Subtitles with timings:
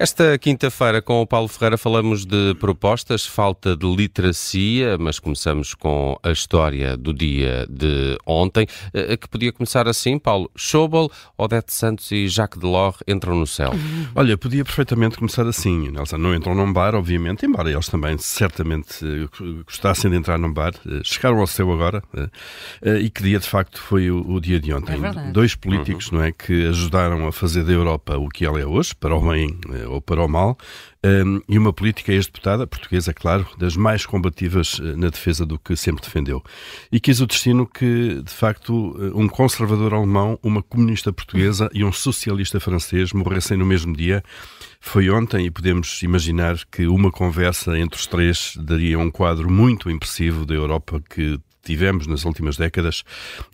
[0.00, 6.16] Esta quinta-feira, com o Paulo Ferreira, falamos de propostas, falta de literacia, mas começamos com
[6.22, 8.64] a história do dia de ontem,
[8.94, 10.48] eh, que podia começar assim, Paulo.
[10.54, 13.72] Schobel, Odete Santos e Jacques Delors entram no céu.
[14.14, 15.88] Olha, podia perfeitamente começar assim.
[15.88, 19.26] Eles não entram num bar, obviamente, embora eles também certamente eh,
[19.64, 20.74] gostassem de entrar num bar.
[20.86, 22.04] Eh, chegaram ao céu agora.
[23.00, 25.00] E que dia, de facto, foi o, dia de ontem.
[25.04, 26.18] É Dois políticos, uhum.
[26.18, 29.20] não é, que ajudaram a fazer da Europa o que ela é hoje, para o
[29.20, 30.56] bem ou para o mal,
[31.04, 35.76] um, e uma política ex-deputada, portuguesa, claro, das mais combativas eh, na defesa do que
[35.76, 36.42] sempre defendeu.
[36.90, 41.84] E quis o destino que, de facto, eh, um conservador alemão, uma comunista portuguesa e
[41.84, 44.22] um socialista francês morressem no mesmo dia.
[44.80, 49.90] Foi ontem e podemos imaginar que uma conversa entre os três daria um quadro muito
[49.90, 53.04] impressivo da Europa que tivemos nas últimas décadas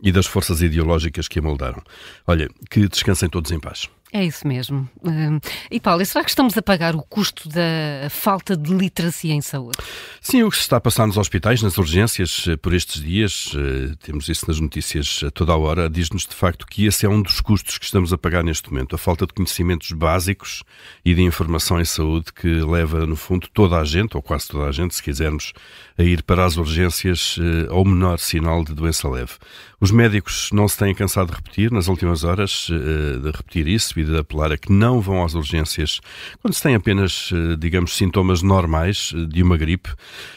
[0.00, 1.82] e das forças ideológicas que a moldaram.
[2.26, 3.88] Olha, que descansem todos em paz.
[4.16, 4.88] É isso mesmo.
[5.04, 9.40] Hum, e Paulo, será que estamos a pagar o custo da falta de literacia em
[9.40, 9.76] saúde?
[10.20, 13.52] Sim, o que se está a passar nos hospitais, nas urgências, eh, por estes dias,
[13.56, 17.08] eh, temos isso nas notícias a toda a hora, diz-nos de facto que esse é
[17.08, 18.94] um dos custos que estamos a pagar neste momento.
[18.94, 20.62] A falta de conhecimentos básicos
[21.04, 24.66] e de informação em saúde que leva, no fundo, toda a gente, ou quase toda
[24.66, 25.52] a gente, se quisermos,
[25.98, 29.32] a ir para as urgências eh, ao menor sinal de doença leve.
[29.80, 34.12] Os médicos não se têm cansado de repetir, nas últimas horas, de repetir isso e
[34.12, 36.00] de apelar a que não vão às urgências
[36.40, 39.90] quando se tem apenas, eh, digamos, sintomas normais eh, de uma gripe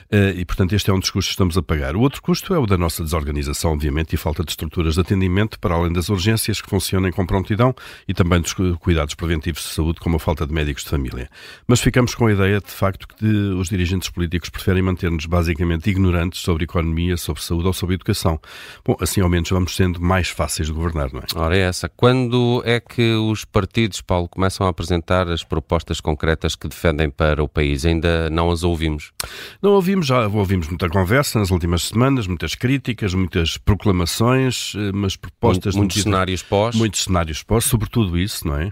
[0.09, 1.95] eh, e, portanto, este é um dos custos que estamos a pagar.
[1.95, 5.59] O outro custo é o da nossa desorganização, obviamente, e falta de estruturas de atendimento,
[5.59, 7.75] para além das urgências que funcionem com prontidão
[8.07, 11.29] e também dos cuidados preventivos de saúde, como a falta de médicos de família.
[11.67, 16.41] Mas ficamos com a ideia, de facto, que os dirigentes políticos preferem manter-nos basicamente ignorantes
[16.41, 18.39] sobre economia, sobre saúde ou sobre educação.
[18.85, 21.25] Bom, assim ao menos vamos sendo mais fáceis de governar, não é?
[21.35, 21.89] Ora, é essa.
[21.89, 27.43] Quando é que os partidos, Paulo, começam a apresentar as propostas concretas que defendem para
[27.43, 27.87] o país?
[27.87, 29.11] Ainda não as ouvimos?
[29.59, 35.15] Não ouvimos, já ouvimos muita conversa nas últimas semanas, muitas críticas, muitas proclamações, eh, mas
[35.15, 35.73] propostas...
[35.73, 36.75] Muitos medida, cenários pós.
[36.75, 38.71] Muitos cenários pós, sobretudo isso, não é?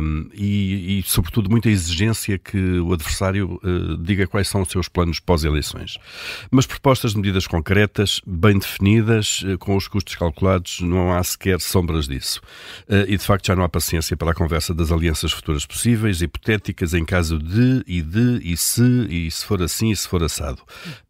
[0.00, 4.88] Um, e, e, sobretudo, muita exigência que o adversário uh, diga quais são os seus
[4.88, 5.96] planos pós-eleições.
[6.50, 11.60] Mas propostas de medidas concretas, bem definidas, uh, com os custos calculados, não há sequer
[11.60, 12.40] sombras disso.
[12.88, 16.22] Uh, e, de facto, já não há paciência para a conversa das alianças futuras possíveis,
[16.22, 20.22] hipotéticas, em caso de, e de, e se, e se for assim, e se for
[20.22, 20.62] assado.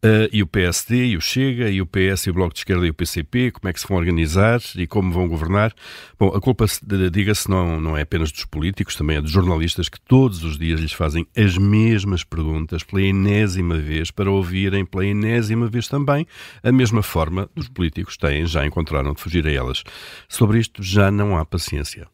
[0.05, 2.87] Uh, e o PSD, e o Chega, e o PS, e o Bloco de Esquerda,
[2.87, 5.73] e o PCP, como é que se vão organizar e como vão governar.
[6.19, 6.67] Bom, a culpa,
[7.11, 10.81] diga-se, não, não é apenas dos políticos, também é dos jornalistas que todos os dias
[10.81, 16.27] lhes fazem as mesmas perguntas pela enésima vez, para ouvirem pela enésima vez também
[16.63, 19.83] a mesma forma dos políticos têm, já encontraram de fugir a elas.
[20.29, 22.14] Sobre isto já não há paciência.